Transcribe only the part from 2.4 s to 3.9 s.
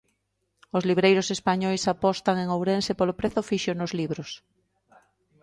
en Ourense polo prezo fixo